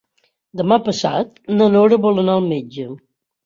Demà 0.61 0.79
passat 0.87 1.39
na 1.59 1.69
Nora 1.77 2.03
vol 2.09 2.25
anar 2.25 2.41
al 2.41 2.51
metge. 2.51 2.91